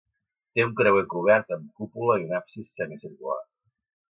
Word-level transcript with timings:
Té 0.55 0.63
un 0.67 0.71
creuer 0.79 1.03
cobert 1.11 1.53
amb 1.57 1.67
cúpula 1.81 2.17
i 2.23 2.27
un 2.31 2.35
absis 2.39 2.73
semicircular. 2.81 3.41